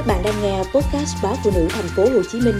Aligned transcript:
Các 0.00 0.06
bạn 0.06 0.22
đang 0.24 0.34
nghe 0.42 0.58
podcast 0.58 1.22
báo 1.22 1.34
phụ 1.44 1.50
nữ 1.54 1.66
thành 1.70 1.84
phố 1.96 2.02
Hồ 2.02 2.22
Chí 2.32 2.40
Minh 2.44 2.54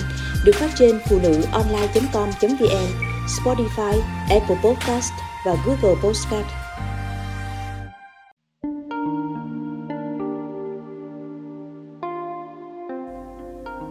được 0.45 0.53
phát 0.55 0.71
trên 0.79 0.99
phụ 1.11 1.17
nữ 1.23 1.43
online.com.vn, 1.53 2.89
Spotify, 3.27 4.01
Apple 4.31 4.57
Podcast 4.65 5.13
và 5.47 5.57
Google 5.67 6.01
Podcast. 6.03 6.47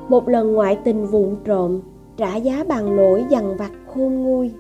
Một 0.10 0.28
lần 0.28 0.54
ngoại 0.54 0.78
tình 0.84 1.08
vụn 1.08 1.36
trộm, 1.46 1.82
trả 2.18 2.36
giá 2.36 2.64
bằng 2.68 2.96
nỗi 2.96 3.26
dằn 3.30 3.58
vặt 3.58 3.72
khôn 3.88 4.14
nguôi. 4.14 4.52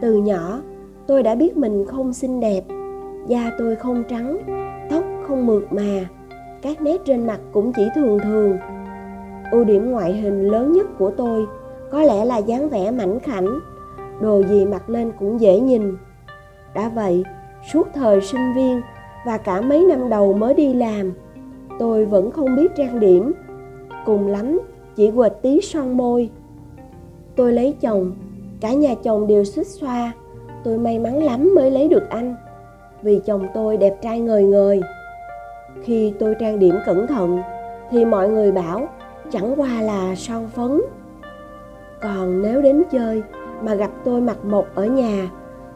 Từ 0.00 0.16
nhỏ, 0.16 0.60
tôi 1.06 1.22
đã 1.22 1.34
biết 1.34 1.56
mình 1.56 1.84
không 1.86 2.12
xinh 2.12 2.40
đẹp 2.40 2.64
da 3.28 3.50
tôi 3.58 3.76
không 3.76 4.04
trắng, 4.08 4.38
tóc 4.90 5.04
không 5.28 5.46
mượt 5.46 5.72
mà, 5.72 6.06
các 6.62 6.82
nét 6.82 7.00
trên 7.04 7.26
mặt 7.26 7.40
cũng 7.52 7.72
chỉ 7.72 7.88
thường 7.94 8.18
thường. 8.18 8.58
Ưu 9.52 9.64
điểm 9.64 9.90
ngoại 9.90 10.12
hình 10.12 10.48
lớn 10.48 10.72
nhất 10.72 10.86
của 10.98 11.10
tôi 11.10 11.46
có 11.90 12.02
lẽ 12.02 12.24
là 12.24 12.38
dáng 12.38 12.68
vẻ 12.68 12.90
mảnh 12.90 13.20
khảnh, 13.20 13.58
đồ 14.20 14.42
gì 14.42 14.64
mặc 14.66 14.90
lên 14.90 15.12
cũng 15.18 15.40
dễ 15.40 15.60
nhìn. 15.60 15.96
Đã 16.74 16.88
vậy, 16.88 17.24
suốt 17.72 17.88
thời 17.94 18.20
sinh 18.20 18.54
viên 18.56 18.80
và 19.26 19.38
cả 19.38 19.60
mấy 19.60 19.84
năm 19.84 20.08
đầu 20.08 20.32
mới 20.32 20.54
đi 20.54 20.74
làm, 20.74 21.12
tôi 21.78 22.04
vẫn 22.04 22.30
không 22.30 22.56
biết 22.56 22.72
trang 22.76 23.00
điểm. 23.00 23.32
Cùng 24.06 24.26
lắm, 24.26 24.60
chỉ 24.96 25.10
quệt 25.10 25.32
tí 25.42 25.60
son 25.60 25.96
môi. 25.96 26.30
Tôi 27.36 27.52
lấy 27.52 27.76
chồng, 27.80 28.12
cả 28.60 28.72
nhà 28.72 28.94
chồng 29.02 29.26
đều 29.26 29.44
xích 29.44 29.66
xoa, 29.66 30.12
tôi 30.64 30.78
may 30.78 30.98
mắn 30.98 31.22
lắm 31.22 31.54
mới 31.54 31.70
lấy 31.70 31.88
được 31.88 32.10
anh 32.10 32.34
vì 33.06 33.20
chồng 33.24 33.46
tôi 33.54 33.76
đẹp 33.76 33.94
trai 34.02 34.20
ngời 34.20 34.42
ngời. 34.42 34.80
Khi 35.82 36.14
tôi 36.18 36.34
trang 36.40 36.58
điểm 36.58 36.74
cẩn 36.86 37.06
thận, 37.06 37.38
thì 37.90 38.04
mọi 38.04 38.28
người 38.28 38.52
bảo, 38.52 38.88
chẳng 39.30 39.60
qua 39.60 39.82
là 39.82 40.14
son 40.14 40.48
phấn. 40.48 40.80
Còn 42.02 42.42
nếu 42.42 42.62
đến 42.62 42.82
chơi 42.90 43.22
mà 43.62 43.74
gặp 43.74 43.90
tôi 44.04 44.20
mặc 44.20 44.44
một 44.44 44.66
ở 44.74 44.84
nhà, 44.84 45.30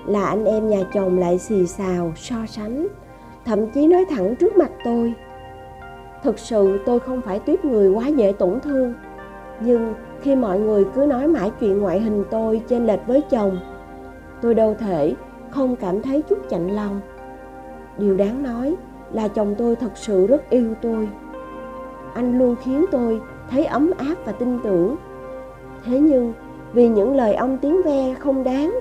là 0.07 0.27
anh 0.27 0.45
em 0.45 0.69
nhà 0.69 0.81
chồng 0.95 1.19
lại 1.19 1.39
xì 1.39 1.67
xào, 1.67 2.13
so 2.17 2.37
sánh, 2.49 2.87
thậm 3.45 3.71
chí 3.71 3.87
nói 3.87 4.05
thẳng 4.11 4.37
trước 4.37 4.57
mặt 4.57 4.71
tôi. 4.85 5.13
Thực 6.23 6.39
sự 6.39 6.79
tôi 6.87 7.01
không 7.01 7.21
phải 7.21 7.39
tuyết 7.39 7.65
người 7.65 7.91
quá 7.91 8.07
dễ 8.07 8.33
tổn 8.33 8.61
thương, 8.61 8.95
nhưng 9.61 9.95
khi 10.21 10.37
mọi 10.37 10.59
người 10.59 10.85
cứ 10.95 11.07
nói 11.07 11.29
mãi 11.29 11.51
chuyện 11.61 11.79
ngoại 11.79 12.01
hình 12.01 12.25
tôi 12.31 12.63
chênh 12.69 12.87
lệch 12.87 13.07
với 13.07 13.23
chồng, 13.31 13.59
tôi 14.43 14.55
đâu 14.55 14.75
thể 14.79 15.15
không 15.51 15.77
cảm 15.77 16.03
thấy 16.03 16.23
chút 16.23 16.39
chạnh 16.51 16.77
lòng 16.77 17.01
điều 17.99 18.17
đáng 18.17 18.43
nói 18.43 18.77
là 19.13 19.29
chồng 19.29 19.55
tôi 19.59 19.77
thật 19.77 19.91
sự 19.95 20.27
rất 20.27 20.51
yêu 20.51 20.75
tôi. 20.83 21.09
Anh 22.15 22.39
luôn 22.39 22.57
khiến 22.63 22.85
tôi 22.91 23.21
thấy 23.51 23.65
ấm 23.65 23.91
áp 23.99 24.15
và 24.25 24.33
tin 24.33 24.59
tưởng. 24.65 24.97
Thế 25.85 26.01
nhưng, 26.01 26.33
vì 26.73 26.89
những 26.89 27.17
lời 27.17 27.35
ông 27.35 27.59
tiếng 27.59 27.83
ve 27.83 28.15
không 28.15 28.45
đáng, 28.45 28.81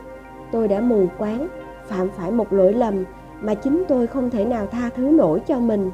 tôi 0.51 0.67
đã 0.67 0.79
mù 0.79 1.05
quáng, 1.17 1.47
phạm 1.87 2.09
phải 2.09 2.31
một 2.31 2.53
lỗi 2.53 2.73
lầm 2.73 3.03
mà 3.41 3.53
chính 3.53 3.83
tôi 3.87 4.07
không 4.07 4.29
thể 4.29 4.45
nào 4.45 4.67
tha 4.67 4.89
thứ 4.95 5.03
nổi 5.03 5.39
cho 5.39 5.59
mình. 5.59 5.91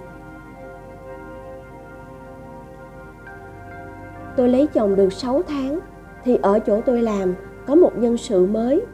Tôi 4.38 4.50
lấy 4.50 4.68
chồng 4.68 4.96
được 4.96 5.14
6 5.14 5.42
tháng, 5.48 5.80
thì 6.24 6.40
ở 6.42 6.60
chỗ 6.60 6.82
tôi 6.82 7.02
làm 7.02 7.34
có 7.66 7.76
một 7.76 7.92
nhân 7.98 8.18
sự 8.18 8.46
mới. 8.46 8.86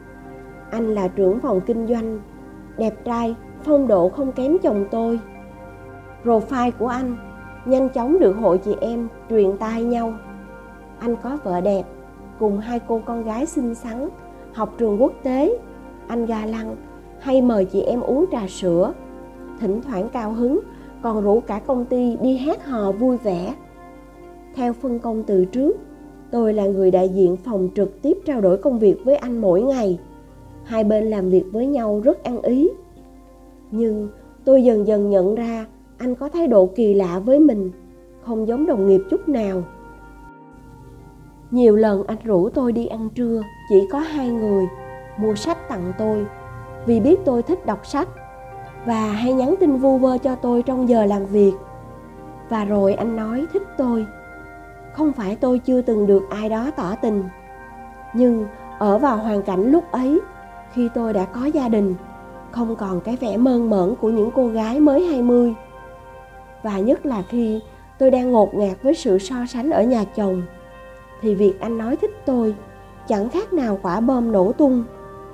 Anh 0.70 0.94
là 0.94 1.08
trưởng 1.08 1.40
phòng 1.40 1.60
kinh 1.60 1.86
doanh, 1.86 2.20
đẹp 2.78 2.94
trai 3.04 3.34
phong 3.64 3.88
độ 3.88 4.08
không 4.08 4.32
kém 4.32 4.58
chồng 4.58 4.84
tôi. 4.90 5.20
Profile 6.24 6.70
của 6.78 6.86
anh 6.86 7.16
nhanh 7.64 7.88
chóng 7.88 8.18
được 8.18 8.32
hội 8.32 8.58
chị 8.58 8.74
em 8.80 9.08
truyền 9.30 9.58
tai 9.58 9.82
nhau. 9.82 10.14
Anh 10.98 11.16
có 11.22 11.38
vợ 11.44 11.60
đẹp, 11.60 11.82
cùng 12.38 12.58
hai 12.58 12.80
cô 12.88 13.00
con 13.06 13.24
gái 13.24 13.46
xinh 13.46 13.74
xắn, 13.74 14.08
học 14.52 14.74
trường 14.78 15.02
quốc 15.02 15.12
tế. 15.22 15.58
Anh 16.06 16.26
ga 16.26 16.46
lăng, 16.46 16.76
hay 17.18 17.42
mời 17.42 17.64
chị 17.64 17.80
em 17.80 18.00
uống 18.00 18.24
trà 18.32 18.46
sữa. 18.48 18.92
Thỉnh 19.60 19.80
thoảng 19.82 20.08
cao 20.12 20.32
hứng, 20.32 20.60
còn 21.02 21.22
rủ 21.24 21.40
cả 21.40 21.60
công 21.66 21.84
ty 21.84 22.16
đi 22.22 22.36
hát 22.36 22.66
hò 22.66 22.92
vui 22.92 23.16
vẻ. 23.16 23.54
Theo 24.54 24.72
phân 24.72 24.98
công 24.98 25.22
từ 25.22 25.44
trước, 25.44 25.76
tôi 26.30 26.54
là 26.54 26.66
người 26.66 26.90
đại 26.90 27.08
diện 27.08 27.36
phòng 27.36 27.68
trực 27.74 28.02
tiếp 28.02 28.18
trao 28.24 28.40
đổi 28.40 28.56
công 28.56 28.78
việc 28.78 28.96
với 29.04 29.16
anh 29.16 29.40
mỗi 29.40 29.62
ngày. 29.62 29.98
Hai 30.64 30.84
bên 30.84 31.10
làm 31.10 31.30
việc 31.30 31.44
với 31.52 31.66
nhau 31.66 32.00
rất 32.04 32.24
ăn 32.24 32.42
ý 32.42 32.70
nhưng 33.72 34.08
tôi 34.44 34.64
dần 34.64 34.86
dần 34.86 35.10
nhận 35.10 35.34
ra 35.34 35.66
anh 35.98 36.14
có 36.14 36.28
thái 36.28 36.46
độ 36.46 36.66
kỳ 36.66 36.94
lạ 36.94 37.18
với 37.18 37.40
mình, 37.40 37.70
không 38.22 38.48
giống 38.48 38.66
đồng 38.66 38.86
nghiệp 38.88 39.00
chút 39.10 39.28
nào. 39.28 39.62
Nhiều 41.50 41.76
lần 41.76 42.06
anh 42.06 42.18
rủ 42.24 42.48
tôi 42.48 42.72
đi 42.72 42.86
ăn 42.86 43.08
trưa, 43.14 43.42
chỉ 43.68 43.86
có 43.90 43.98
hai 43.98 44.30
người, 44.30 44.64
mua 45.18 45.34
sách 45.34 45.68
tặng 45.68 45.92
tôi, 45.98 46.26
vì 46.86 47.00
biết 47.00 47.20
tôi 47.24 47.42
thích 47.42 47.66
đọc 47.66 47.86
sách 47.86 48.08
và 48.86 49.06
hay 49.06 49.32
nhắn 49.32 49.54
tin 49.60 49.76
vu 49.76 49.98
vơ 49.98 50.18
cho 50.18 50.34
tôi 50.34 50.62
trong 50.62 50.88
giờ 50.88 51.06
làm 51.06 51.26
việc. 51.26 51.52
Và 52.48 52.64
rồi 52.64 52.94
anh 52.94 53.16
nói, 53.16 53.46
thích 53.52 53.62
tôi. 53.78 54.06
Không 54.94 55.12
phải 55.12 55.36
tôi 55.36 55.58
chưa 55.58 55.82
từng 55.82 56.06
được 56.06 56.22
ai 56.30 56.48
đó 56.48 56.70
tỏ 56.76 56.94
tình, 57.02 57.24
nhưng 58.14 58.46
ở 58.78 58.98
vào 58.98 59.16
hoàn 59.16 59.42
cảnh 59.42 59.70
lúc 59.70 59.84
ấy, 59.92 60.20
khi 60.72 60.88
tôi 60.94 61.12
đã 61.12 61.24
có 61.24 61.44
gia 61.44 61.68
đình 61.68 61.94
không 62.52 62.76
còn 62.76 63.00
cái 63.00 63.16
vẻ 63.16 63.36
mơn 63.36 63.70
mởn 63.70 63.94
của 64.00 64.10
những 64.10 64.30
cô 64.34 64.48
gái 64.48 64.80
mới 64.80 65.06
20. 65.06 65.54
Và 66.62 66.78
nhất 66.78 67.06
là 67.06 67.22
khi 67.28 67.60
tôi 67.98 68.10
đang 68.10 68.32
ngột 68.32 68.54
ngạt 68.54 68.82
với 68.82 68.94
sự 68.94 69.18
so 69.18 69.36
sánh 69.48 69.70
ở 69.70 69.82
nhà 69.82 70.04
chồng, 70.16 70.42
thì 71.22 71.34
việc 71.34 71.60
anh 71.60 71.78
nói 71.78 71.96
thích 71.96 72.10
tôi 72.26 72.54
chẳng 73.08 73.28
khác 73.28 73.52
nào 73.52 73.78
quả 73.82 74.00
bom 74.00 74.32
nổ 74.32 74.52
tung, 74.52 74.84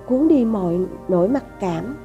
cuốn 0.07 0.29
đi 0.29 0.45
mọi 0.45 0.79
nỗi 1.09 1.29
mặc 1.29 1.45
cảm. 1.61 1.97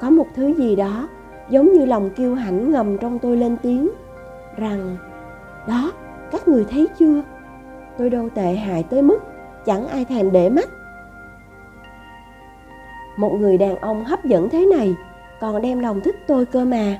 Có 0.00 0.10
một 0.10 0.26
thứ 0.34 0.54
gì 0.54 0.76
đó 0.76 1.08
giống 1.50 1.72
như 1.72 1.84
lòng 1.84 2.10
kiêu 2.10 2.34
hãnh 2.34 2.70
ngầm 2.70 2.98
trong 2.98 3.18
tôi 3.18 3.36
lên 3.36 3.56
tiếng 3.62 3.90
rằng 4.56 4.96
đó 5.68 5.92
các 6.30 6.48
người 6.48 6.64
thấy 6.70 6.88
chưa 6.98 7.22
tôi 7.98 8.10
đâu 8.10 8.28
tệ 8.34 8.54
hại 8.54 8.82
tới 8.82 9.02
mức 9.02 9.18
chẳng 9.64 9.88
ai 9.88 10.04
thèm 10.04 10.32
để 10.32 10.50
mắt 10.50 10.68
một 13.16 13.32
người 13.40 13.58
đàn 13.58 13.76
ông 13.76 14.04
hấp 14.04 14.24
dẫn 14.24 14.48
thế 14.48 14.66
này, 14.66 14.94
còn 15.40 15.62
đem 15.62 15.78
lòng 15.78 16.00
thích 16.00 16.24
tôi 16.26 16.46
cơ 16.46 16.64
mà. 16.64 16.98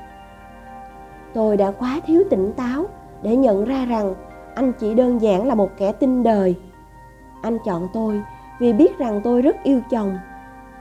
Tôi 1.33 1.57
đã 1.57 1.71
quá 1.71 1.99
thiếu 2.05 2.23
tỉnh 2.29 2.53
táo 2.53 2.85
để 3.21 3.35
nhận 3.35 3.65
ra 3.65 3.85
rằng 3.85 4.15
anh 4.55 4.71
chỉ 4.79 4.93
đơn 4.93 5.21
giản 5.21 5.47
là 5.47 5.55
một 5.55 5.69
kẻ 5.77 5.91
tin 5.91 6.23
đời. 6.23 6.55
Anh 7.41 7.57
chọn 7.65 7.87
tôi 7.93 8.21
vì 8.59 8.73
biết 8.73 8.97
rằng 8.97 9.21
tôi 9.23 9.41
rất 9.41 9.55
yêu 9.63 9.81
chồng. 9.91 10.17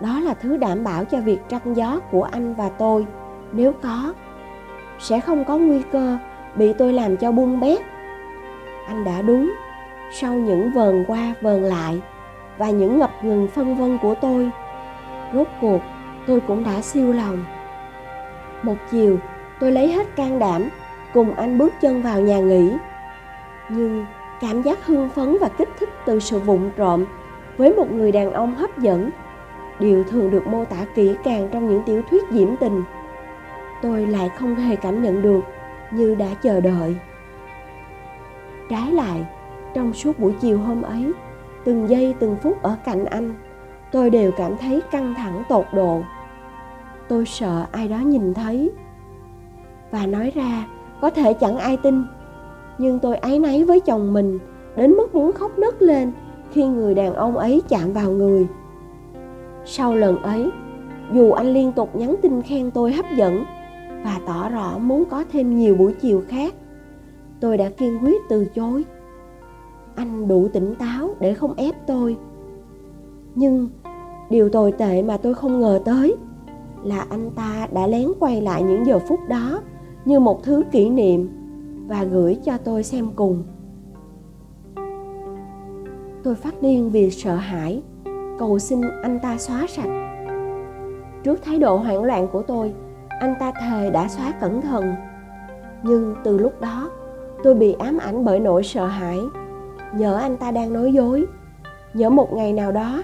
Đó 0.01 0.21
là 0.21 0.35
thứ 0.35 0.57
đảm 0.57 0.85
bảo 0.85 1.05
cho 1.05 1.21
việc 1.21 1.41
trăng 1.49 1.77
gió 1.77 2.01
của 2.11 2.23
anh 2.23 2.55
và 2.55 2.69
tôi. 2.69 3.07
Nếu 3.53 3.73
có, 3.83 4.15
sẽ 4.99 5.21
không 5.21 5.45
có 5.45 5.59
nguy 5.59 5.83
cơ 5.93 6.19
bị 6.55 6.73
tôi 6.73 6.93
làm 6.93 7.17
cho 7.17 7.33
bung 7.33 7.61
bét. 7.61 7.81
Anh 8.87 9.05
đã 9.05 9.23
đúng 9.23 9.53
sau 10.13 10.35
những 10.35 10.73
vờn 10.73 11.05
qua 11.09 11.35
vờn 11.41 11.63
lại 11.63 12.01
và 12.59 12.71
những 12.71 12.99
ngập 12.99 13.11
ngừng 13.25 13.49
phân 13.49 13.77
vân 13.77 13.99
của 14.03 14.15
tôi 14.15 14.51
rốt 15.35 15.47
cuộc, 15.61 15.81
tôi 16.27 16.41
cũng 16.41 16.65
đã 16.65 16.81
siêu 16.81 17.13
lòng. 17.13 17.45
Một 18.63 18.77
chiều, 18.91 19.19
tôi 19.61 19.73
lấy 19.73 19.93
hết 19.93 20.17
can 20.17 20.39
đảm, 20.39 20.69
cùng 21.15 21.35
anh 21.35 21.59
bước 21.59 21.73
chân 21.81 22.03
vào 22.03 22.21
nhà 22.21 22.39
nghỉ. 22.39 22.73
Nhưng 23.69 24.07
cảm 24.41 24.63
giác 24.63 24.87
hưng 24.87 25.11
phấn 25.11 25.37
và 25.41 25.49
kích 25.49 25.69
thích 25.81 25.89
từ 26.07 26.21
sự 26.21 26.39
vụng 26.39 26.71
trộm 26.77 27.05
với 27.57 27.75
một 27.75 27.93
người 27.93 28.13
đàn 28.13 28.33
ông 28.33 28.55
hấp 28.55 28.79
dẫn, 28.79 29.11
điều 29.79 30.05
thường 30.05 30.31
được 30.31 30.47
mô 30.47 30.65
tả 30.65 30.77
kỹ 30.95 31.15
càng 31.25 31.49
trong 31.53 31.69
những 31.69 31.83
tiểu 31.87 32.03
thuyết 32.11 32.23
diễm 32.31 32.57
tình, 32.57 32.83
tôi 33.83 34.07
lại 34.07 34.29
không 34.29 34.55
hề 34.55 34.77
cảm 34.77 35.03
nhận 35.03 35.23
được 35.23 35.41
như 35.91 36.15
đã 36.15 36.27
chờ 36.43 36.61
đợi. 36.61 36.97
Trái 38.71 38.93
lại, 38.93 39.27
trong 39.75 39.93
suốt 39.93 40.19
buổi 40.19 40.35
chiều 40.41 40.59
hôm 40.59 40.83
ấy, 40.83 41.13
từng 41.65 41.89
giây, 41.89 42.15
từng 42.19 42.37
phút 42.43 42.63
ở 42.63 42.77
cạnh 42.85 43.05
anh 43.05 43.35
tôi 43.93 44.11
đều 44.11 44.33
cảm 44.37 44.57
thấy 44.57 44.81
căng 44.91 45.15
thẳng 45.15 45.43
tột 45.49 45.67
độ. 45.73 46.03
Tôi 47.09 47.27
sợ 47.27 47.67
ai 47.73 47.89
đó 47.89 47.99
nhìn 47.99 48.35
thấy 48.35 48.71
và 49.91 50.07
nói 50.07 50.33
ra, 50.35 50.67
có 51.01 51.11
thể 51.11 51.35
chẳng 51.35 51.57
ai 51.57 51.77
tin, 51.77 52.05
nhưng 52.79 52.99
tôi 52.99 53.17
áy 53.17 53.39
náy 53.39 53.65
với 53.65 53.81
chồng 53.81 54.13
mình, 54.13 54.39
đến 54.77 54.91
mức 54.93 55.15
muốn 55.15 55.33
khóc 55.33 55.59
nấc 55.59 55.83
lên 55.83 56.13
khi 56.51 56.67
người 56.67 56.95
đàn 56.95 57.15
ông 57.15 57.37
ấy 57.37 57.63
chạm 57.69 57.93
vào 57.93 58.11
người. 58.11 58.47
Sau 59.65 59.95
lần 59.95 60.23
ấy, 60.23 60.51
dù 61.13 61.33
anh 61.33 61.53
liên 61.53 61.73
tục 61.73 61.97
nhắn 61.97 62.15
tin 62.23 62.43
khen 62.43 62.71
tôi 62.71 62.93
hấp 62.93 63.05
dẫn 63.17 63.45
và 64.05 64.21
tỏ 64.27 64.49
rõ 64.49 64.79
muốn 64.79 65.05
có 65.05 65.25
thêm 65.33 65.57
nhiều 65.57 65.75
buổi 65.75 65.93
chiều 66.01 66.23
khác, 66.29 66.55
tôi 67.41 67.57
đã 67.57 67.69
kiên 67.69 67.99
quyết 68.03 68.23
từ 68.29 68.45
chối. 68.45 68.85
Anh 69.95 70.29
đủ 70.29 70.49
tỉnh 70.53 70.75
táo 70.75 71.15
để 71.21 71.35
không 71.35 71.55
ép 71.57 71.87
tôi. 71.87 72.17
Nhưng 73.35 73.69
điều 74.33 74.49
tồi 74.49 74.73
tệ 74.73 75.03
mà 75.03 75.17
tôi 75.17 75.35
không 75.35 75.61
ngờ 75.61 75.81
tới 75.85 76.17
là 76.85 77.07
anh 77.11 77.31
ta 77.31 77.69
đã 77.73 77.87
lén 77.87 78.09
quay 78.21 78.41
lại 78.41 78.63
những 78.63 78.87
giờ 78.87 78.99
phút 78.99 79.21
đó 79.29 79.61
như 80.05 80.21
một 80.21 80.43
thứ 80.43 80.63
kỷ 80.71 80.91
niệm 80.91 81.29
và 81.87 82.05
gửi 82.05 82.39
cho 82.45 82.59
tôi 82.65 82.83
xem 82.83 83.09
cùng. 83.17 83.43
Tôi 86.23 86.35
phát 86.35 86.63
điên 86.63 86.91
vì 86.91 87.11
sợ 87.11 87.35
hãi. 87.35 87.83
Cầu 88.39 88.59
xin 88.59 88.81
anh 89.03 89.19
ta 89.23 89.39
xóa 89.39 89.67
sạch. 89.69 89.91
Trước 91.25 91.43
thái 91.43 91.59
độ 91.59 91.77
hoảng 91.77 92.05
loạn 92.05 92.29
của 92.33 92.43
tôi, 92.43 92.73
anh 93.09 93.35
ta 93.41 93.53
thề 93.61 93.91
đã 93.91 94.09
xóa 94.09 94.33
cẩn 94.41 94.61
thận. 94.61 94.95
Nhưng 95.83 96.15
từ 96.25 96.39
lúc 96.39 96.61
đó, 96.61 96.91
tôi 97.43 97.55
bị 97.55 97.73
ám 97.73 97.99
ảnh 97.99 98.25
bởi 98.25 98.41
nỗi 98.41 98.63
sợ 98.63 98.87
hãi. 98.87 99.19
Nhớ 99.95 100.17
anh 100.17 100.37
ta 100.37 100.51
đang 100.51 100.73
nói 100.73 100.93
dối. 100.93 101.27
Nhớ 101.95 102.11
một 102.11 102.33
ngày 102.33 102.53
nào 102.53 102.73
đó 102.73 103.03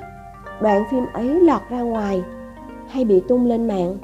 đoạn 0.61 0.85
phim 0.91 1.05
ấy 1.13 1.41
lọt 1.41 1.63
ra 1.71 1.81
ngoài, 1.81 2.23
hay 2.89 3.05
bị 3.05 3.23
tung 3.29 3.47
lên 3.47 3.69
mạng. 3.69 3.97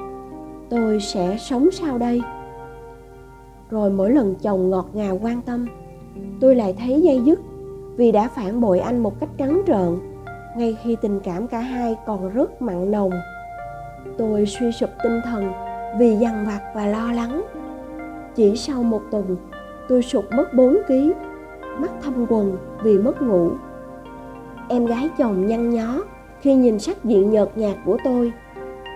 Tôi 0.69 0.99
sẽ 0.99 1.37
sống 1.39 1.71
sao 1.71 1.97
đây. 1.97 2.21
Rồi 3.69 3.89
mỗi 3.89 4.11
lần 4.11 4.35
chồng 4.35 4.69
ngọt 4.69 4.89
ngào 4.93 5.19
quan 5.23 5.41
tâm, 5.41 5.67
tôi 6.39 6.55
lại 6.55 6.75
thấy 6.79 7.01
dây 7.01 7.21
dứt 7.23 7.39
vì 7.97 8.11
đã 8.11 8.27
phản 8.27 8.61
bội 8.61 8.79
anh 8.79 9.03
một 9.03 9.19
cách 9.19 9.29
trắng 9.37 9.61
trợn, 9.67 9.99
ngay 10.57 10.77
khi 10.83 10.95
tình 11.01 11.19
cảm 11.19 11.47
cả 11.47 11.59
hai 11.59 11.95
còn 12.05 12.33
rất 12.33 12.61
mặn 12.61 12.91
nồng. 12.91 13.11
Tôi 14.17 14.45
suy 14.45 14.71
sụp 14.71 14.89
tinh 15.03 15.21
thần 15.25 15.51
vì 15.99 16.15
dằn 16.15 16.45
vặt 16.45 16.61
và 16.75 16.87
lo 16.87 17.11
lắng. 17.11 17.41
Chỉ 18.35 18.55
sau 18.55 18.83
một 18.83 19.01
tuần, 19.11 19.37
tôi 19.87 20.01
sụt 20.01 20.25
mất 20.31 20.53
4 20.53 20.77
kg 20.87 21.11
mắt 21.81 21.91
thâm 22.03 22.25
quần 22.29 22.57
vì 22.83 22.97
mất 22.97 23.21
ngủ. 23.21 23.49
Em 24.69 24.85
gái 24.85 25.09
chồng 25.17 25.47
nhăn 25.47 25.69
nhó 25.69 26.03
khi 26.45 26.55
nhìn 26.55 26.79
sắc 26.79 27.05
diện 27.05 27.31
nhợt 27.31 27.57
nhạt 27.57 27.75
của 27.85 27.97
tôi. 28.03 28.33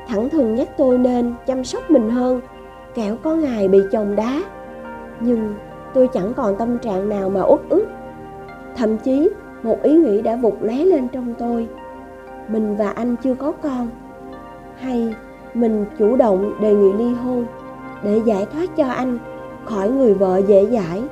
Thẳng 0.07 0.29
thừng 0.29 0.55
nhắc 0.55 0.69
tôi 0.77 0.97
nên 0.97 1.33
chăm 1.45 1.63
sóc 1.63 1.91
mình 1.91 2.09
hơn, 2.09 2.41
kẻo 2.95 3.15
có 3.23 3.35
ngày 3.35 3.67
bị 3.67 3.79
chồng 3.91 4.15
đá. 4.15 4.41
Nhưng 5.19 5.53
tôi 5.93 6.07
chẳng 6.07 6.33
còn 6.33 6.55
tâm 6.55 6.77
trạng 6.77 7.09
nào 7.09 7.29
mà 7.29 7.41
uất 7.41 7.59
ức. 7.69 7.87
Thậm 8.75 8.97
chí, 8.97 9.29
một 9.63 9.83
ý 9.83 9.93
nghĩ 9.93 10.21
đã 10.21 10.35
vụt 10.35 10.53
lóe 10.61 10.75
lên 10.75 11.07
trong 11.07 11.33
tôi. 11.39 11.67
Mình 12.47 12.75
và 12.75 12.89
anh 12.89 13.15
chưa 13.23 13.35
có 13.35 13.51
con. 13.51 13.89
Hay 14.79 15.13
mình 15.53 15.85
chủ 15.99 16.15
động 16.15 16.53
đề 16.61 16.73
nghị 16.73 16.93
ly 16.93 17.13
hôn 17.13 17.45
để 18.03 18.21
giải 18.25 18.45
thoát 18.53 18.75
cho 18.75 18.87
anh 18.87 19.19
khỏi 19.65 19.89
người 19.89 20.13
vợ 20.13 20.41
dễ 20.47 20.65
dãi. 20.65 21.03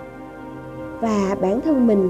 Và 1.01 1.36
bản 1.42 1.62
thân 1.62 1.88
mình 1.88 2.10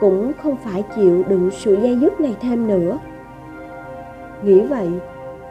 cũng 0.00 0.32
không 0.42 0.56
phải 0.56 0.84
chịu 0.96 1.22
đựng 1.28 1.50
sự 1.50 1.76
dây 1.82 1.96
dứt 1.96 2.20
này 2.20 2.36
thêm 2.40 2.66
nữa 2.66 2.98
nghĩ 4.44 4.60
vậy, 4.60 4.90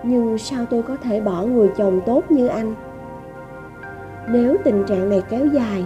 nhưng 0.04 0.38
sao 0.38 0.66
tôi 0.66 0.84
có 0.84 0.96
thể 0.96 1.22
bỏ 1.22 1.44
người 1.44 1.70
chồng 1.78 2.02
tốt 2.06 2.32
như 2.32 2.48
anh? 2.48 2.76
Nếu 4.30 4.58
tình 4.64 4.84
trạng 4.88 5.10
này 5.10 5.24
kéo 5.30 5.46
dài, 5.46 5.86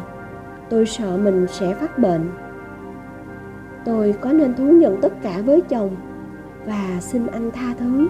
tôi 0.70 0.86
sợ 0.86 1.18
mình 1.18 1.48
sẽ 1.50 1.74
phát 1.74 2.00
bệnh. 2.00 2.30
Tôi 3.86 4.16
có 4.22 4.34
nên 4.34 4.56
thú 4.56 4.64
nhận 4.64 5.02
tất 5.02 5.14
cả 5.22 5.42
với 5.46 5.62
chồng 5.62 5.96
và 6.66 6.98
xin 7.00 7.28
anh 7.28 7.52
tha 7.52 7.74
thứ? 7.80 8.08